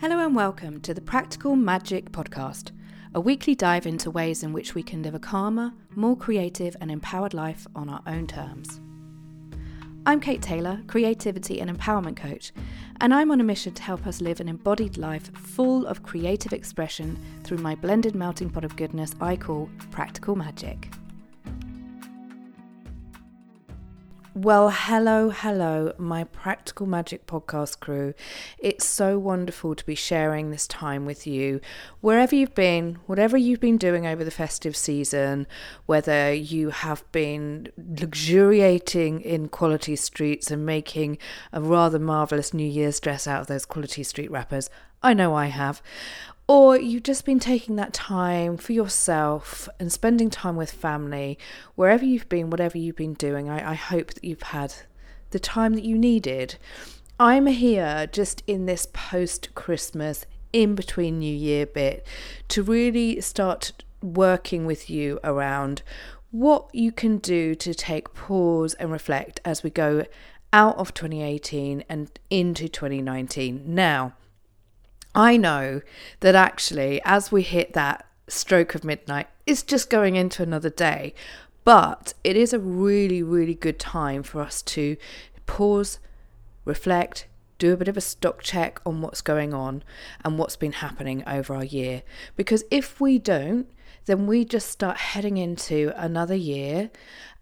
[0.00, 2.70] Hello and welcome to the Practical Magic Podcast,
[3.16, 6.88] a weekly dive into ways in which we can live a calmer, more creative, and
[6.88, 8.80] empowered life on our own terms.
[10.06, 12.52] I'm Kate Taylor, creativity and empowerment coach,
[13.00, 16.52] and I'm on a mission to help us live an embodied life full of creative
[16.52, 20.92] expression through my blended melting pot of goodness I call Practical Magic.
[24.40, 28.14] Well, hello, hello, my Practical Magic podcast crew.
[28.56, 31.60] It's so wonderful to be sharing this time with you.
[32.00, 35.48] Wherever you've been, whatever you've been doing over the festive season,
[35.86, 41.18] whether you have been luxuriating in quality streets and making
[41.52, 44.70] a rather marvellous New Year's dress out of those quality street wrappers,
[45.02, 45.82] I know I have,
[46.48, 51.38] or you've just been taking that time for yourself and spending time with family,
[51.74, 54.74] wherever you've been, whatever you've been doing, I, I hope that you've had
[55.30, 56.56] the time that you needed.
[57.20, 62.06] I'm here just in this post Christmas, in between New Year bit
[62.48, 65.82] to really start working with you around
[66.30, 70.04] what you can do to take pause and reflect as we go
[70.52, 73.62] out of 2018 and into 2019.
[73.66, 74.14] Now,
[75.18, 75.82] I know
[76.20, 81.12] that actually, as we hit that stroke of midnight, it's just going into another day.
[81.64, 84.96] But it is a really, really good time for us to
[85.46, 85.98] pause,
[86.64, 87.26] reflect,
[87.58, 89.82] do a bit of a stock check on what's going on
[90.24, 92.04] and what's been happening over our year.
[92.36, 93.66] Because if we don't,
[94.06, 96.90] then we just start heading into another year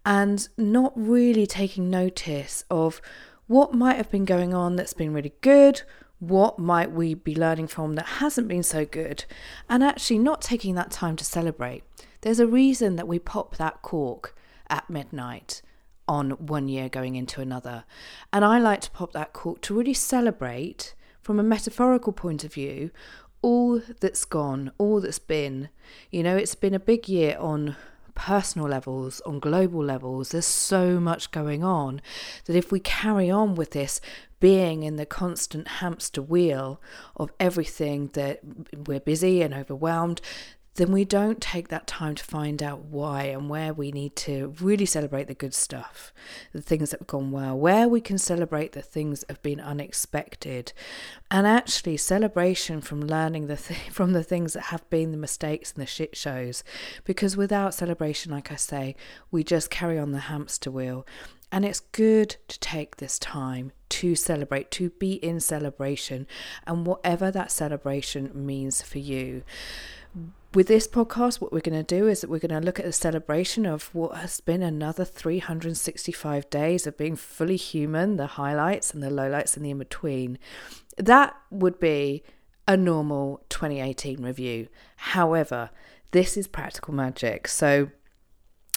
[0.06, 3.02] and not really taking notice of
[3.48, 5.82] what might have been going on that's been really good,
[6.18, 9.24] what might we be learning from that hasn't been so good,
[9.68, 11.82] and actually not taking that time to celebrate.
[12.22, 14.34] There's a reason that we pop that cork
[14.68, 15.62] at midnight
[16.08, 17.84] on one year going into another.
[18.32, 22.54] And I like to pop that cork to really celebrate, from a metaphorical point of
[22.54, 22.90] view,
[23.42, 25.68] all that's gone, all that's been.
[26.10, 27.76] You know, it's been a big year on
[28.16, 30.30] personal levels, on global levels.
[30.30, 32.00] There's so much going on
[32.46, 34.00] that if we carry on with this
[34.40, 36.80] being in the constant hamster wheel
[37.16, 38.40] of everything that
[38.86, 40.20] we're busy and overwhelmed,
[40.76, 44.54] then we don't take that time to find out why and where we need to
[44.60, 46.12] really celebrate the good stuff,
[46.52, 49.60] the things that have gone well, where we can celebrate the things that have been
[49.60, 50.72] unexpected,
[51.30, 55.72] and actually celebration from learning the th- from the things that have been the mistakes
[55.72, 56.62] and the shit shows.
[57.04, 58.96] Because without celebration, like I say,
[59.30, 61.06] we just carry on the hamster wheel.
[61.52, 66.26] And it's good to take this time to celebrate, to be in celebration,
[66.66, 69.44] and whatever that celebration means for you
[70.56, 72.86] with this podcast, what we're going to do is that we're going to look at
[72.86, 78.94] the celebration of what has been another 365 days of being fully human, the highlights
[78.94, 80.38] and the lowlights and the in between.
[80.96, 82.22] That would be
[82.66, 84.68] a normal 2018 review.
[84.96, 85.68] However,
[86.12, 87.48] this is practical magic.
[87.48, 87.90] So,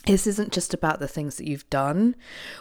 [0.06, 2.18] this isn't just about the things that you've done.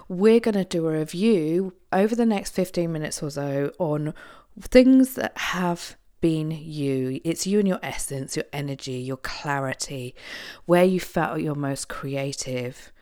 [0.09, 4.15] We're going to do a review over the next 15 minutes or so on
[4.61, 7.21] things that have been you.
[7.25, 10.15] It's you and your essence, your energy, your clarity,
[10.67, 12.93] where you felt your most creative,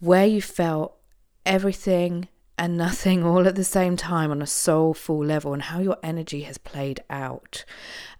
[0.00, 0.96] where you felt
[1.44, 5.96] everything and nothing all at the same time on a soulful level, and how your
[6.02, 7.64] energy has played out,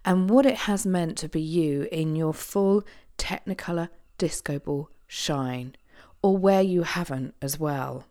[0.05, 2.83] and what it has meant to be you in your full
[3.17, 5.75] Technicolor disco ball shine,
[6.21, 8.05] or where you haven't as well.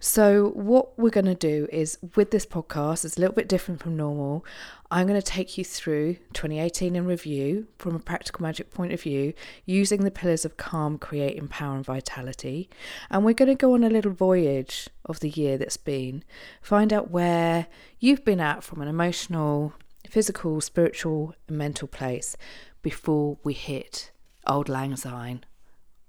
[0.00, 3.82] So, what we're going to do is with this podcast, it's a little bit different
[3.82, 4.44] from normal.
[4.90, 9.02] I'm going to take you through 2018 in review from a practical magic point of
[9.02, 9.34] view,
[9.66, 12.70] using the pillars of calm, create, empower, and vitality.
[13.10, 16.24] And we're going to go on a little voyage of the year that's been,
[16.62, 17.66] find out where
[17.98, 19.74] you've been at from an emotional,
[20.08, 22.36] physical, spiritual, and mental place
[22.82, 24.10] before we hit
[24.46, 25.44] Auld Lang Syne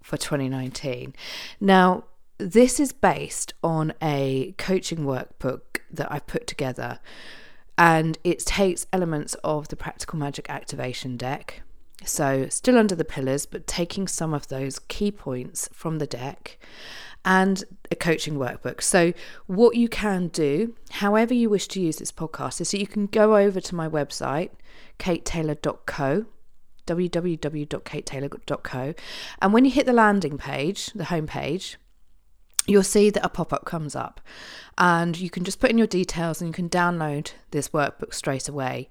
[0.02, 1.14] for 2019.
[1.60, 2.06] Now,
[2.40, 7.00] this is based on a coaching workbook that I've put together,
[7.78, 11.62] and it takes elements of the Practical Magic Activation deck.
[12.06, 16.58] So, still under the pillars, but taking some of those key points from the deck
[17.26, 18.82] and a coaching workbook.
[18.82, 19.12] So,
[19.48, 23.08] what you can do, however you wish to use this podcast, is that you can
[23.08, 24.52] go over to my website,
[24.98, 26.26] katetaylor.co
[26.88, 28.94] www.katetaylor.co
[29.44, 31.78] and when you hit the landing page the home page
[32.70, 34.22] you'll see that a pop up comes up
[34.78, 38.48] and you can just put in your details and you can download this workbook straight
[38.48, 38.88] away.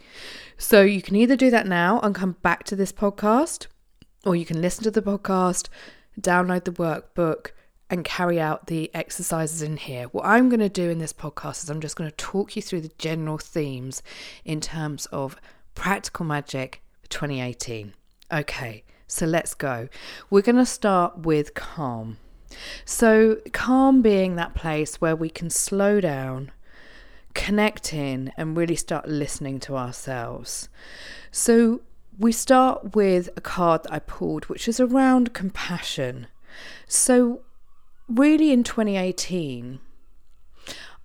[0.59, 3.67] So you can either do that now and come back to this podcast,
[4.25, 5.69] or you can listen to the podcast,
[6.21, 7.53] download the workbook,
[7.91, 10.05] and carry out the exercises in here.
[10.09, 12.61] What I'm going to do in this podcast is I'm just going to talk you
[12.61, 14.03] through the general themes
[14.45, 15.37] in terms of
[15.75, 17.95] practical magic for 2018.
[18.31, 19.89] Okay, so let's go.
[20.29, 22.19] We're going to start with calm.
[22.85, 26.51] So, calm being that place where we can slow down,
[27.35, 30.69] connect in, and really start listening to ourselves.
[31.31, 31.81] So,
[32.19, 36.27] we start with a card that I pulled, which is around compassion.
[36.87, 37.43] So,
[38.09, 39.81] really, in 2018,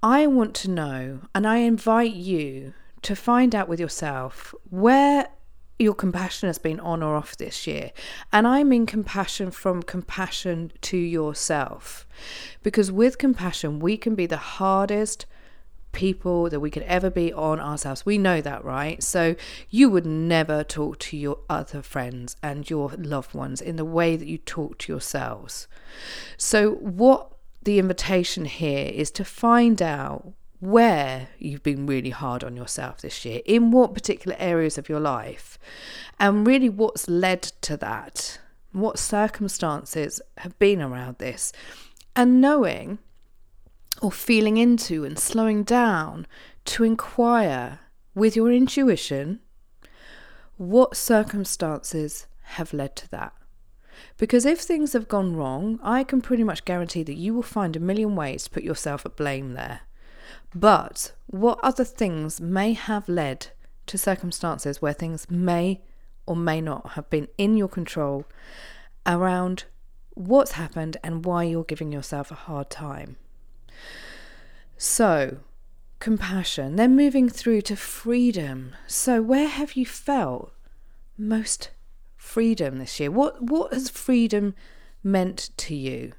[0.01, 2.73] I want to know, and I invite you
[3.03, 5.27] to find out with yourself where
[5.83, 7.91] your compassion has been on or off this year.
[8.31, 12.07] And I mean compassion from compassion to yourself.
[12.63, 15.25] Because with compassion, we can be the hardest
[15.91, 18.05] people that we could ever be on ourselves.
[18.05, 19.01] We know that, right?
[19.03, 19.35] So
[19.69, 24.15] you would never talk to your other friends and your loved ones in the way
[24.15, 25.67] that you talk to yourselves.
[26.35, 27.29] So, what
[27.61, 30.33] the invitation here is to find out
[30.63, 34.99] where you've been really hard on yourself this year, in what particular areas of your
[34.99, 35.59] life,
[36.19, 38.39] and really what's led to that,
[38.71, 41.51] what circumstances have been around this,
[42.15, 42.99] and knowing
[44.01, 46.25] or feeling into and slowing down
[46.65, 47.79] to inquire
[48.15, 49.39] with your intuition
[50.57, 53.33] what circumstances have led to that.
[54.17, 57.75] Because if things have gone wrong, I can pretty much guarantee that you will find
[57.75, 59.81] a million ways to put yourself at blame there.
[60.55, 63.47] But what other things may have led
[63.87, 65.81] to circumstances where things may
[66.25, 68.25] or may not have been in your control
[69.05, 69.65] around
[70.11, 73.17] what's happened and why you're giving yourself a hard time?
[74.77, 75.37] So,
[75.99, 78.73] compassion, then moving through to freedom.
[78.87, 80.53] So, where have you felt
[81.17, 81.71] most
[82.15, 83.11] freedom this year?
[83.11, 84.55] What what has freedom
[85.03, 86.13] meant to you?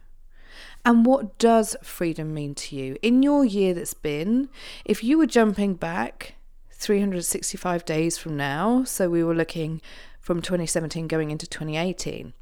[0.84, 2.96] And what does freedom mean to you?
[3.00, 4.50] In your year that's been,
[4.84, 6.34] if you were jumping back
[6.70, 9.80] 365 days from now, so we were looking
[10.20, 12.34] from 2017 going into 2018,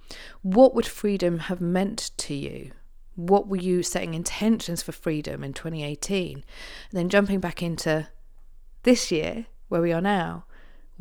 [0.43, 2.73] what would freedom have meant to you?
[3.15, 6.35] What were you setting intentions for freedom in 2018?
[6.37, 6.45] And
[6.91, 8.09] then jumping back into
[8.83, 10.45] this year, where we are now,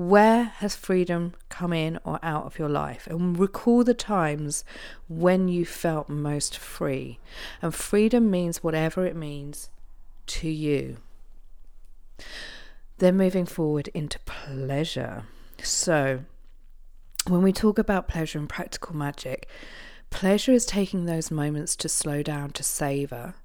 [0.10, 3.08] where has freedom come in or out of your life?
[3.08, 4.64] And recall the times
[5.08, 7.20] when you felt most free.
[7.62, 9.70] And freedom means whatever it means
[10.28, 10.98] to you.
[12.98, 15.24] Then moving forward into pleasure.
[15.62, 16.22] So,
[17.28, 19.48] when we talk about pleasure and practical magic,
[20.10, 23.36] pleasure is taking those moments to slow down, to savor.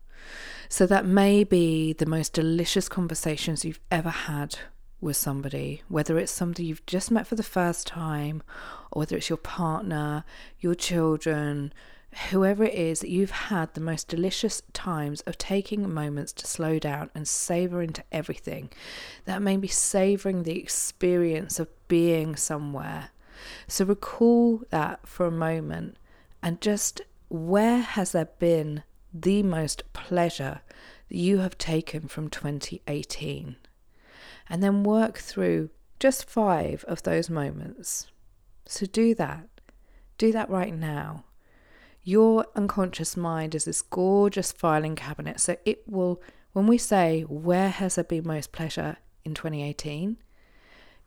[0.69, 4.59] So, that may be the most delicious conversations you've ever had
[5.01, 8.43] with somebody, whether it's somebody you've just met for the first time,
[8.91, 10.25] or whether it's your partner,
[10.61, 11.73] your children,
[12.31, 16.79] whoever it is, that you've had the most delicious times of taking moments to slow
[16.79, 18.71] down and savor into everything.
[19.27, 23.11] That may be savoring the experience of being somewhere.
[23.69, 25.99] So recall that for a moment
[26.43, 28.83] and just where has there been
[29.13, 30.61] the most pleasure
[31.09, 33.57] that you have taken from 2018?
[34.49, 38.07] And then work through just five of those moments.
[38.67, 39.49] So do that.
[40.19, 41.25] Do that right now.
[42.03, 45.41] Your unconscious mind is this gorgeous filing cabinet.
[45.41, 46.23] So it will,
[46.53, 50.19] when we say, Where has there been most pleasure in 2018?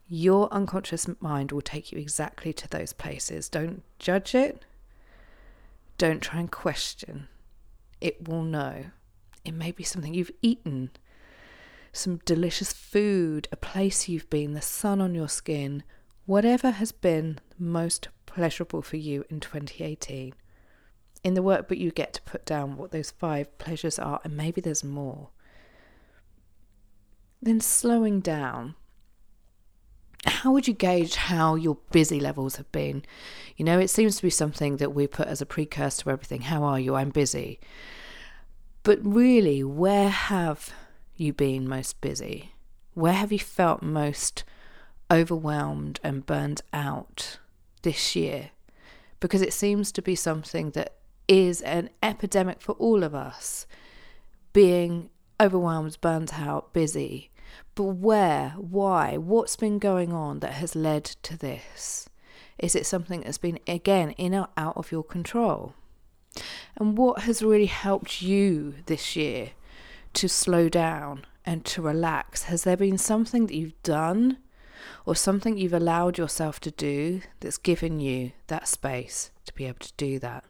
[0.07, 3.47] Your unconscious mind will take you exactly to those places.
[3.47, 4.65] Don't judge it.
[5.97, 7.27] Don't try and question.
[8.01, 8.85] It will know.
[9.45, 10.91] It may be something you've eaten
[11.91, 15.83] some delicious food, a place you've been, the sun on your skin,
[16.25, 20.33] whatever has been most pleasurable for you in 2018.
[21.23, 24.61] In the workbook, you get to put down what those five pleasures are, and maybe
[24.61, 25.29] there's more.
[27.41, 28.75] Then slowing down.
[30.25, 33.03] How would you gauge how your busy levels have been?
[33.57, 36.41] You know, it seems to be something that we put as a precursor to everything.
[36.41, 36.95] How are you?
[36.95, 37.59] I'm busy.
[38.83, 40.73] But really, where have
[41.19, 42.53] you been most busy?
[42.93, 44.43] Where have you felt most
[45.11, 47.39] overwhelmed and burned out
[47.81, 48.51] this year?
[49.19, 50.95] Because it seems to be something that
[51.27, 53.67] is an epidemic for all of us
[54.53, 55.09] being
[55.39, 57.29] overwhelmed, burnt out, busy.
[57.75, 62.09] But where, why, what's been going on that has led to this?
[62.57, 65.73] Is it something that's been, again, in or out of your control?
[66.75, 69.51] And what has really helped you this year
[70.13, 72.43] to slow down and to relax?
[72.43, 74.37] Has there been something that you've done
[75.05, 79.79] or something you've allowed yourself to do that's given you that space to be able
[79.79, 80.43] to do that?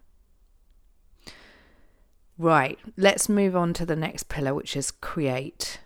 [2.37, 5.81] Right, let's move on to the next pillar, which is create.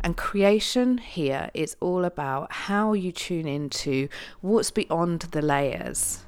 [0.00, 4.08] And creation here is all about how you tune into
[4.40, 6.24] what's beyond the layers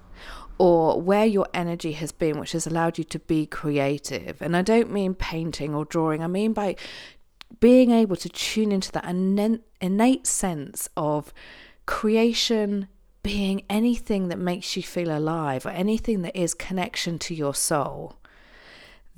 [0.60, 4.42] or where your energy has been, which has allowed you to be creative.
[4.42, 6.76] And I don't mean painting or drawing, I mean by
[7.60, 9.06] being able to tune into that
[9.80, 11.32] innate sense of
[11.86, 12.88] creation
[13.22, 18.18] being anything that makes you feel alive or anything that is connection to your soul.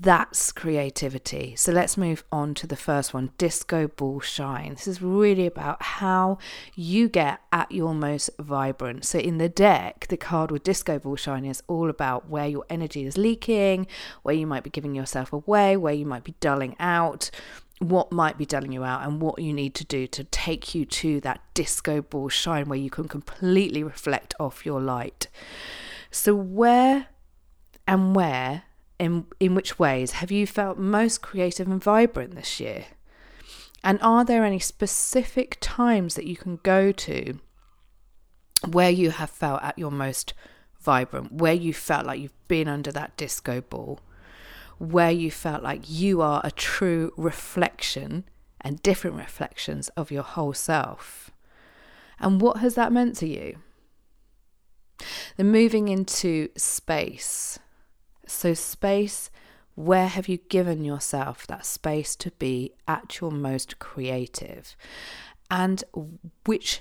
[0.02, 1.54] That's creativity.
[1.54, 4.70] So let's move on to the first one Disco Ball Shine.
[4.70, 6.38] This is really about how
[6.74, 9.04] you get at your most vibrant.
[9.04, 12.64] So in the deck, the card with Disco Ball Shine is all about where your
[12.68, 13.86] energy is leaking,
[14.24, 17.30] where you might be giving yourself away, where you might be dulling out,
[17.78, 20.84] what might be dulling you out, and what you need to do to take you
[20.84, 25.28] to that disco ball shine where you can completely reflect off your light.
[26.10, 27.06] So, where
[27.86, 28.64] and where
[29.02, 32.86] in, in which ways have you felt most creative and vibrant this year?
[33.82, 37.40] And are there any specific times that you can go to
[38.70, 40.34] where you have felt at your most
[40.80, 43.98] vibrant, where you felt like you've been under that disco ball,
[44.78, 48.22] where you felt like you are a true reflection
[48.60, 51.32] and different reflections of your whole self?
[52.20, 53.58] And what has that meant to you?
[55.36, 57.58] Then moving into space.
[58.26, 59.30] So, space,
[59.74, 64.76] where have you given yourself that space to be at your most creative?
[65.50, 65.82] And
[66.46, 66.80] which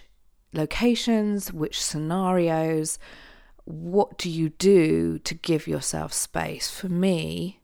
[0.53, 3.00] locations, which scenarios,
[3.65, 6.69] what do you do to give yourself space?
[6.69, 7.60] For me,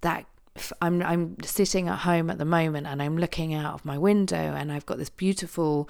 [0.00, 0.26] that
[0.80, 4.36] I'm I'm sitting at home at the moment and I'm looking out of my window
[4.36, 5.88] and I've got this beautiful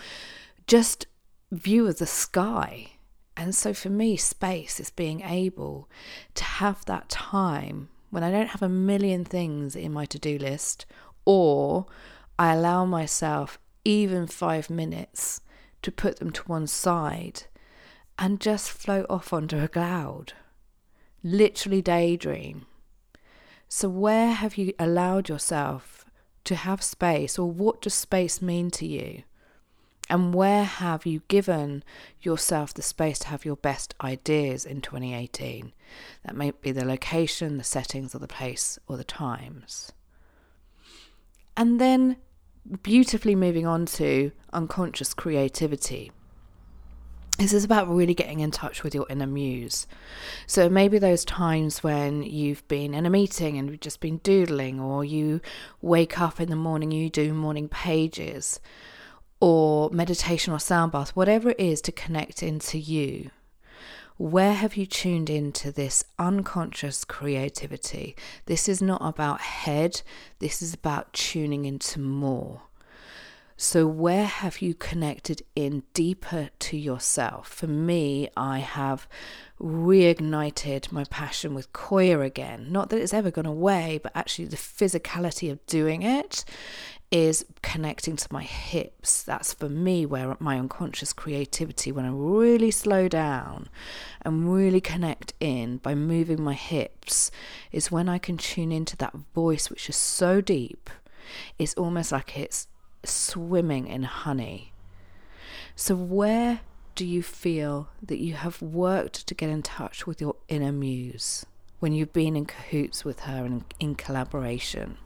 [0.66, 1.06] just
[1.52, 2.90] view of the sky
[3.36, 5.88] and so for me, space is being able
[6.34, 10.38] to have that time when I don't have a million things in my to do
[10.38, 10.86] list,
[11.24, 11.86] or
[12.38, 15.40] I allow myself even five minutes
[15.82, 17.44] to put them to one side
[18.18, 20.32] and just float off onto a cloud.
[21.22, 22.66] Literally daydream.
[23.68, 26.04] So, where have you allowed yourself
[26.44, 29.24] to have space, or what does space mean to you?
[30.08, 31.82] And where have you given
[32.20, 35.72] yourself the space to have your best ideas in 2018?
[36.24, 39.92] That may be the location, the settings, or the place, or the times.
[41.56, 42.16] And then
[42.82, 46.12] beautifully moving on to unconscious creativity.
[47.38, 49.86] This is about really getting in touch with your inner muse.
[50.46, 54.80] So maybe those times when you've been in a meeting and you've just been doodling,
[54.80, 55.40] or you
[55.82, 58.60] wake up in the morning, you do morning pages
[59.40, 63.30] or meditation or sound bath, whatever it is to connect into you.
[64.18, 68.16] Where have you tuned into this unconscious creativity?
[68.46, 70.00] This is not about head,
[70.38, 72.62] this is about tuning into more.
[73.58, 77.48] So, where have you connected in deeper to yourself?
[77.48, 79.08] For me, I have
[79.58, 82.70] reignited my passion with Qoya again.
[82.70, 86.44] Not that it's ever gone away, but actually the physicality of doing it
[87.10, 89.22] is connecting to my hips.
[89.22, 93.68] That's for me where my unconscious creativity, when I really slow down
[94.22, 97.30] and really connect in by moving my hips,
[97.70, 100.90] is when I can tune into that voice which is so deep.
[101.58, 102.66] It's almost like it's
[103.04, 104.72] swimming in honey.
[105.76, 106.60] So, where
[106.94, 111.44] do you feel that you have worked to get in touch with your inner muse
[111.78, 114.96] when you've been in cahoots with her and in collaboration?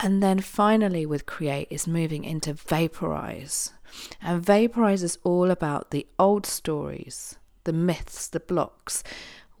[0.00, 3.72] And then finally, with create, is moving into vaporize.
[4.22, 9.02] And vaporize is all about the old stories, the myths, the blocks.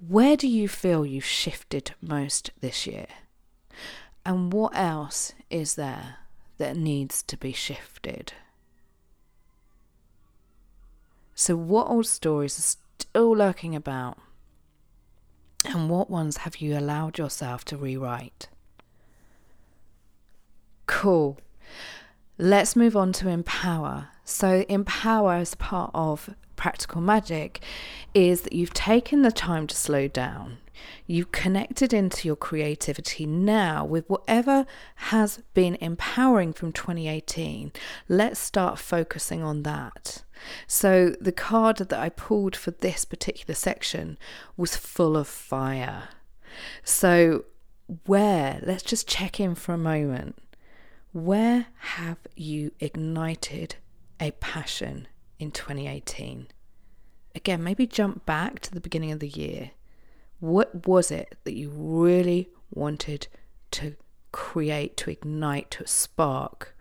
[0.06, 3.06] Where do you feel you've shifted most this year?
[4.24, 6.18] And what else is there
[6.58, 8.32] that needs to be shifted?
[11.34, 14.18] So, what old stories are still lurking about?
[15.64, 18.48] And what ones have you allowed yourself to rewrite?
[20.98, 21.38] Cool.
[22.38, 24.08] Let's move on to empower.
[24.24, 27.60] So, empower as part of practical magic
[28.14, 30.58] is that you've taken the time to slow down.
[31.06, 37.70] You've connected into your creativity now with whatever has been empowering from 2018.
[38.08, 40.24] Let's start focusing on that.
[40.66, 44.18] So, the card that I pulled for this particular section
[44.56, 46.08] was full of fire.
[46.82, 47.44] So,
[48.06, 50.34] where, let's just check in for a moment.
[51.12, 53.76] Where have you ignited
[54.20, 56.48] a passion in 2018?
[57.34, 59.70] Again, maybe jump back to the beginning of the year.
[60.40, 63.28] What was it that you really wanted
[63.72, 63.96] to
[64.32, 66.76] create, to ignite, to spark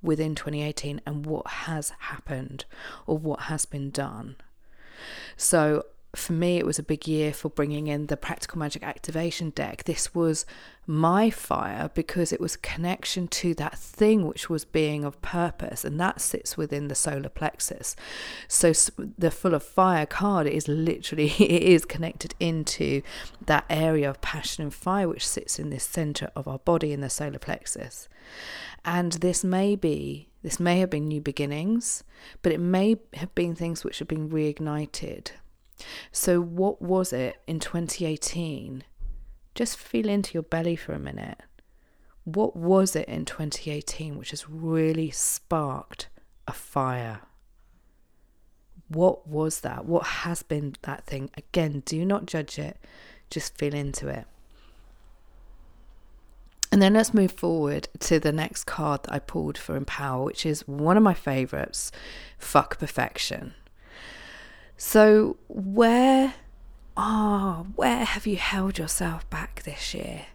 [0.00, 2.64] within 2018, and what has happened
[3.06, 4.36] or what has been done?
[5.36, 5.84] So,
[6.16, 9.84] for me, it was a big year for bringing in the Practical Magic Activation deck.
[9.84, 10.46] This was
[10.86, 16.00] my fire because it was connection to that thing which was being of purpose, and
[16.00, 17.96] that sits within the solar plexus.
[18.48, 18.72] So
[19.18, 23.02] the Full of Fire card is literally it is connected into
[23.44, 27.00] that area of passion and fire which sits in this center of our body in
[27.00, 28.08] the solar plexus.
[28.84, 32.04] And this may be this may have been new beginnings,
[32.42, 35.32] but it may have been things which have been reignited
[36.12, 38.84] so, what was it in 2018?
[39.54, 41.40] Just feel into your belly for a minute.
[42.24, 46.08] What was it in 2018 which has really sparked
[46.46, 47.20] a fire?
[48.88, 49.84] What was that?
[49.84, 51.30] What has been that thing?
[51.36, 52.78] Again, do not judge it,
[53.30, 54.26] just feel into it.
[56.72, 60.44] And then let's move forward to the next card that I pulled for Empower, which
[60.44, 61.92] is one of my favorites
[62.38, 63.54] Fuck Perfection.
[64.76, 66.34] So, where,
[66.96, 70.26] ah, oh, where have you held yourself back this year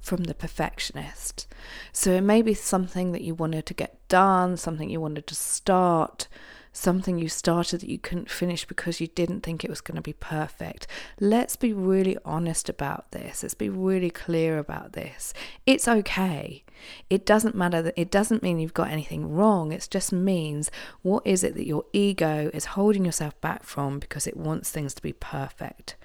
[0.00, 1.48] from the perfectionist?
[1.92, 5.34] So, it may be something that you wanted to get done, something you wanted to
[5.34, 6.28] start,
[6.72, 10.02] something you started that you couldn't finish because you didn't think it was going to
[10.02, 10.86] be perfect.
[11.20, 13.42] Let's be really honest about this.
[13.42, 15.34] Let's be really clear about this.
[15.66, 16.64] It's okay.
[17.10, 19.70] It doesn't matter that it doesn't mean you've got anything wrong.
[19.70, 20.70] It just means
[21.02, 24.94] what is it that your ego is holding yourself back from because it wants things
[24.94, 25.96] to be perfect.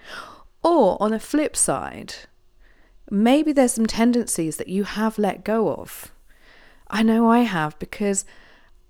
[0.64, 2.14] Or on the flip side,
[3.10, 6.12] maybe there's some tendencies that you have let go of.
[6.90, 8.26] I know I have because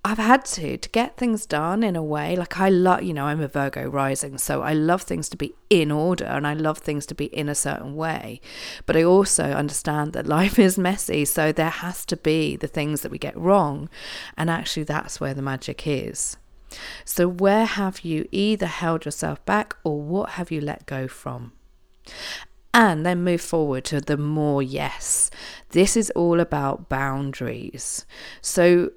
[0.08, 3.26] I've had to to get things done in a way like I love you know
[3.26, 6.78] I'm a Virgo rising so I love things to be in order and I love
[6.78, 8.40] things to be in a certain way
[8.86, 13.02] but I also understand that life is messy so there has to be the things
[13.02, 13.90] that we get wrong
[14.34, 16.38] and actually that's where the magic is
[17.04, 21.52] so where have you either held yourself back or what have you let go from
[22.72, 25.30] and then move forward to the more yes.
[25.70, 28.04] This is all about boundaries.
[28.42, 28.90] So,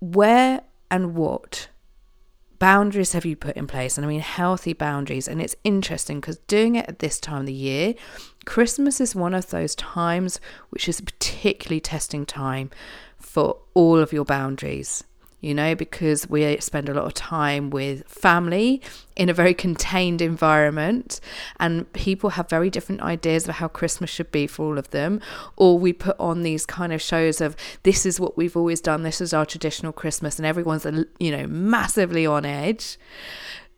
[0.00, 1.68] where and what
[2.58, 3.96] boundaries have you put in place?
[3.96, 5.28] And I mean, healthy boundaries.
[5.28, 7.94] And it's interesting because doing it at this time of the year,
[8.44, 12.70] Christmas is one of those times which is a particularly testing time
[13.18, 15.04] for all of your boundaries
[15.40, 18.82] you know, because we spend a lot of time with family
[19.14, 21.20] in a very contained environment,
[21.60, 25.20] and people have very different ideas of how Christmas should be for all of them.
[25.56, 29.02] Or we put on these kind of shows of this is what we've always done,
[29.04, 32.98] this is our traditional Christmas, and everyone's, uh, you know, massively on edge.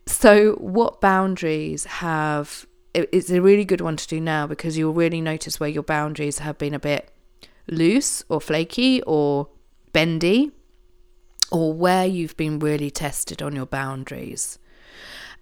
[0.07, 5.21] So, what boundaries have it's a really good one to do now because you'll really
[5.21, 7.09] notice where your boundaries have been a bit
[7.69, 9.47] loose or flaky or
[9.93, 10.51] bendy
[11.51, 14.57] or where you've been really tested on your boundaries.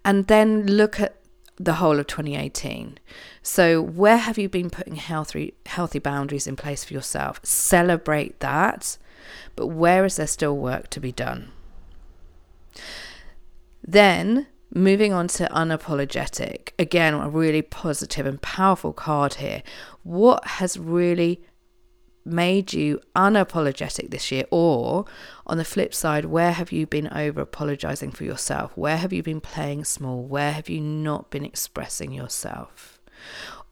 [0.04, 1.20] And then look at
[1.60, 2.98] the whole of 2018.
[3.44, 7.40] So, where have you been putting healthy healthy boundaries in place for yourself?
[7.44, 8.98] Celebrate that,
[9.56, 11.52] but where is there still work to be done?
[13.86, 16.72] Then, moving on to unapologetic.
[16.80, 19.64] Again, a really positive and powerful card here.
[20.04, 21.44] What has really
[22.24, 24.46] made you unapologetic this year?
[24.52, 25.06] Or
[25.50, 28.72] on the flip side, where have you been over apologizing for yourself?
[28.78, 30.24] Where have you been playing small?
[30.24, 33.02] Where have you not been expressing yourself?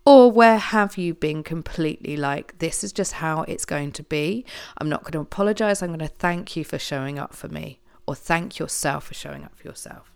[0.04, 4.46] Or where have you been completely like, this is just how it's going to be?
[4.78, 5.84] I'm not going to apologize.
[5.84, 9.44] I'm going to thank you for showing up for me, or thank yourself for showing
[9.44, 10.12] up for yourself.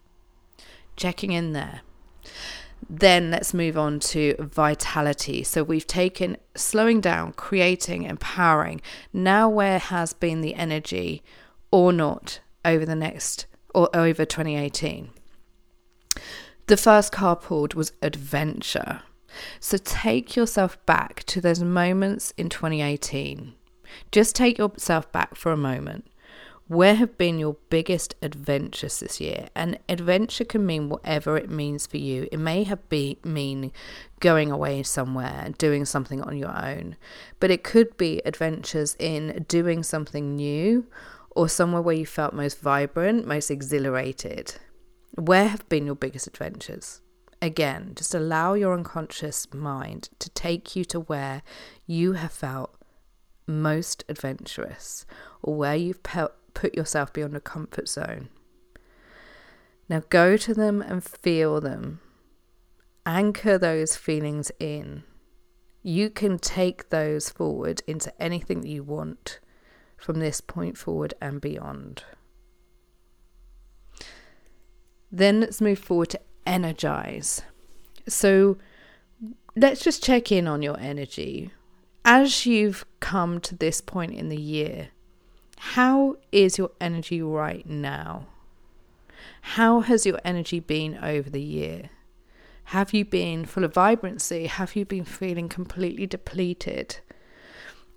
[0.95, 1.81] Checking in there.
[2.89, 5.43] Then let's move on to vitality.
[5.43, 8.81] So we've taken slowing down, creating, empowering.
[9.13, 11.21] Now, where has been the energy
[11.71, 15.09] or not over the next or over 2018?
[16.67, 19.01] The first car pulled was adventure.
[19.59, 23.53] So take yourself back to those moments in 2018.
[24.11, 26.07] Just take yourself back for a moment.
[26.67, 29.49] Where have been your biggest adventures this year?
[29.53, 32.29] And adventure can mean whatever it means for you.
[32.31, 33.73] It may have been mean
[34.21, 36.95] going away somewhere, doing something on your own,
[37.41, 40.87] but it could be adventures in doing something new
[41.35, 44.55] or somewhere where you felt most vibrant, most exhilarated.
[45.15, 47.01] Where have been your biggest adventures?
[47.41, 51.41] Again, just allow your unconscious mind to take you to where
[51.87, 52.75] you have felt
[53.47, 55.05] most adventurous
[55.41, 58.29] or where you've put yourself beyond a comfort zone.
[59.89, 61.99] Now go to them and feel them
[63.05, 65.03] anchor those feelings in.
[65.83, 69.39] You can take those forward into anything that you want
[70.01, 72.03] from this point forward and beyond.
[75.11, 77.43] Then let's move forward to energize.
[78.07, 78.57] So
[79.55, 81.51] let's just check in on your energy.
[82.03, 84.89] As you've come to this point in the year,
[85.57, 88.25] how is your energy right now?
[89.41, 91.89] How has your energy been over the year?
[92.65, 94.47] Have you been full of vibrancy?
[94.47, 96.99] Have you been feeling completely depleted?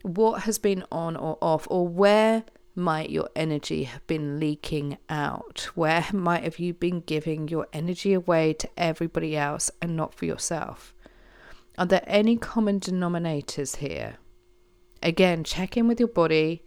[0.04, 5.70] What has been on or off, or where might your energy have been leaking out?
[5.74, 10.26] Where might have you been giving your energy away to everybody else and not for
[10.26, 10.92] yourself?
[11.78, 14.16] Are there any common denominators here?
[15.02, 16.66] Again, check in with your body,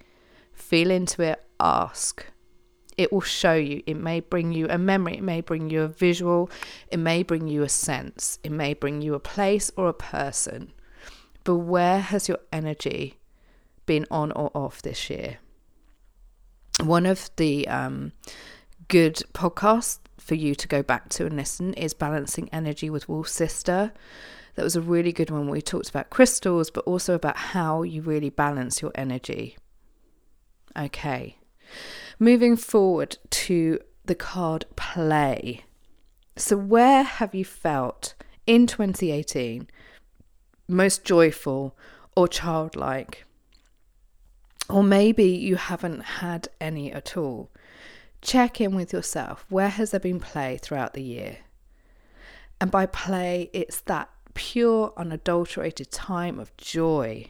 [0.52, 2.26] feel into it, ask.
[2.98, 3.84] It will show you.
[3.86, 6.50] It may bring you a memory, it may bring you a visual,
[6.90, 10.74] it may bring you a sense, it may bring you a place or a person.
[11.44, 13.20] But where has your energy
[13.88, 15.40] been on or off this year?
[16.84, 18.12] One of the um,
[18.88, 23.28] good podcasts for you to go back to and listen is Balancing Energy with Wolf
[23.28, 23.92] Sister.
[24.56, 25.46] That was a really good one.
[25.46, 29.58] Where we talked about crystals, but also about how you really balance your energy.
[30.78, 31.38] Okay,
[32.20, 35.64] moving forward to the card play.
[36.36, 39.68] So, where have you felt in 2018
[40.68, 41.76] most joyful
[42.16, 43.27] or childlike?
[44.70, 47.50] Or maybe you haven't had any at all.
[48.22, 49.46] Check in with yourself.
[49.50, 51.38] Where has there been play throughout the year?
[52.60, 57.28] And by play, it's that pure, unadulterated time of joy.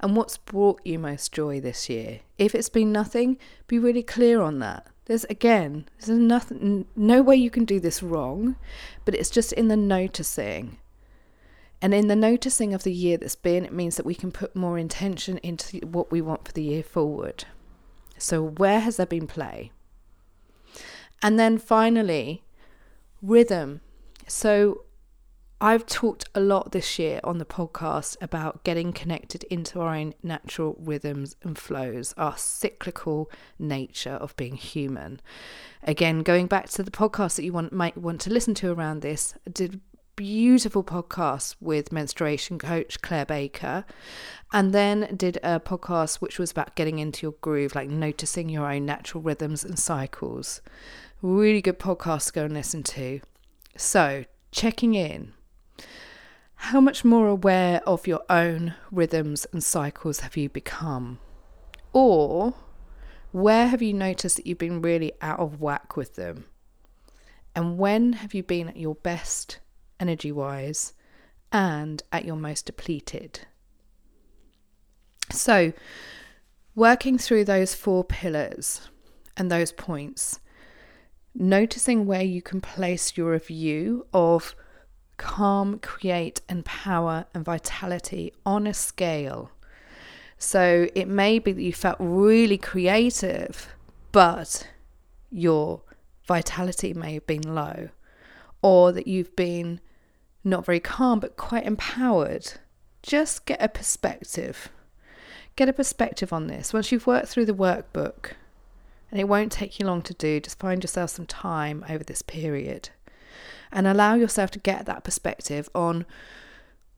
[0.00, 2.20] And what's brought you most joy this year?
[2.38, 4.86] If it's been nothing, be really clear on that.
[5.06, 8.56] There's again, there's nothing, no way you can do this wrong,
[9.04, 10.78] but it's just in the noticing.
[11.84, 14.56] And in the noticing of the year that's been, it means that we can put
[14.56, 17.44] more intention into what we want for the year forward.
[18.16, 19.70] So, where has there been play?
[21.22, 22.42] And then finally,
[23.20, 23.82] rhythm.
[24.26, 24.84] So,
[25.60, 30.14] I've talked a lot this year on the podcast about getting connected into our own
[30.22, 35.20] natural rhythms and flows, our cyclical nature of being human.
[35.82, 39.02] Again, going back to the podcast that you want, might want to listen to around
[39.02, 39.82] this, did
[40.16, 43.84] beautiful podcast with menstruation coach Claire Baker,
[44.52, 48.70] and then did a podcast which was about getting into your groove, like noticing your
[48.70, 50.60] own natural rhythms and cycles.
[51.22, 53.20] Really good podcast to go and listen to.
[53.76, 55.32] So, checking in.
[56.56, 61.18] How much more aware of your own rhythms and cycles have you become?
[61.92, 62.54] Or
[63.32, 66.44] where have you noticed that you've been really out of whack with them?
[67.56, 69.58] And when have you been at your best
[70.00, 70.92] energy wise
[71.52, 73.40] and at your most depleted.
[75.30, 75.72] So,
[76.74, 78.88] working through those four pillars
[79.36, 80.40] and those points,
[81.34, 84.54] noticing where you can place your review of
[85.16, 89.50] calm, create, empower, and vitality on a scale.
[90.38, 93.68] So, it may be that you felt really creative,
[94.12, 94.68] but
[95.30, 95.82] your
[96.26, 97.90] vitality may have been low,
[98.64, 99.78] or that you've been
[100.42, 102.54] not very calm, but quite empowered.
[103.02, 104.70] Just get a perspective.
[105.54, 106.72] Get a perspective on this.
[106.72, 108.30] Once you've worked through the workbook,
[109.10, 112.22] and it won't take you long to do, just find yourself some time over this
[112.22, 112.88] period
[113.70, 116.06] and allow yourself to get that perspective on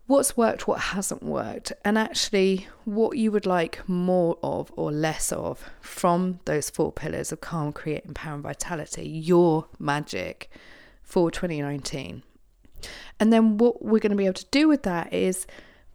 [0.07, 5.33] what's worked, what hasn't worked, and actually what you would like more of or less
[5.33, 10.49] of from those four pillars of calm, create, empower, and vitality, your magic
[11.07, 12.23] for 2019.
[13.19, 15.47] And then what we're going to be able to do with that is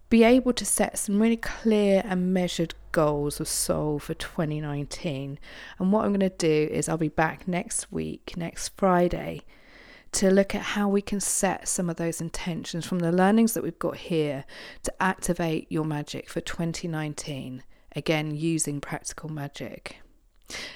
[0.09, 5.37] be able to set some really clear and measured goals of soul for 2019.
[5.77, 9.41] And what I'm going to do is I'll be back next week, next Friday,
[10.13, 13.63] to look at how we can set some of those intentions from the learnings that
[13.63, 14.43] we've got here
[14.83, 17.63] to activate your magic for 2019.
[17.95, 20.01] Again, using practical magic.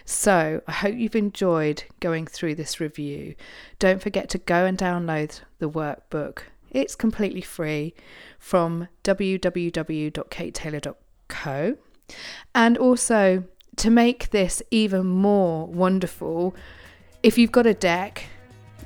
[0.06, 3.36] So, I hope you've enjoyed going through this review.
[3.80, 6.40] Don't forget to go and download the workbook.
[6.72, 7.94] It's completely free
[8.38, 11.78] from www.katetaylor.co.
[12.54, 13.44] And also,
[13.78, 16.56] to make this even more wonderful,
[17.24, 18.26] if you've got a deck,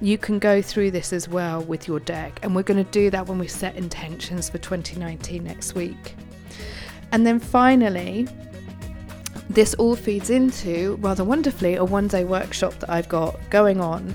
[0.01, 2.39] you can go through this as well with your deck.
[2.43, 6.15] And we're going to do that when we set intentions for 2019 next week.
[7.11, 8.27] And then finally,
[9.49, 14.13] this all feeds into rather wonderfully a one day workshop that I've got going on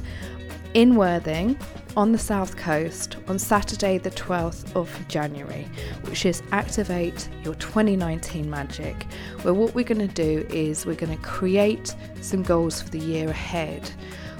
[0.74, 1.58] in Worthing
[1.96, 5.68] on the south coast on Saturday, the 12th of January,
[6.02, 9.04] which is Activate Your 2019 Magic,
[9.42, 12.98] where what we're going to do is we're going to create some goals for the
[12.98, 13.88] year ahead.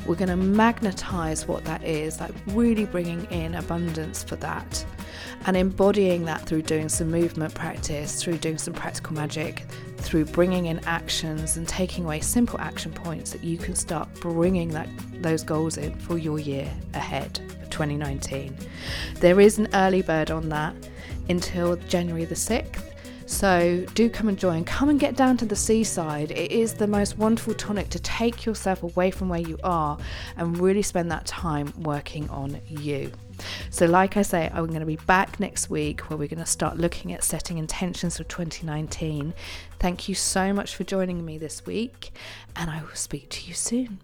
[0.07, 4.85] We're going to magnetize what that is, like really bringing in abundance for that
[5.47, 9.65] and embodying that through doing some movement practice, through doing some practical magic,
[9.99, 14.69] through bringing in actions and taking away simple action points that you can start bringing
[14.69, 14.89] that
[15.21, 18.57] those goals in for your year ahead for 2019.
[19.17, 20.75] There is an early bird on that
[21.29, 22.91] until January the 6th.
[23.27, 24.65] So do come and join.
[24.65, 26.31] Come and get down to the seaside.
[26.31, 29.97] It is the most wonderful tonic to take yourself away from where you are
[30.37, 33.11] and really spend that time working on you.
[33.71, 36.47] So, like I say, I'm going to be back next week where we're going to
[36.47, 39.35] start looking at setting intentions for 2019.
[39.79, 42.13] Thank you so much for joining me this week,
[42.57, 44.01] and I will speak to you soon.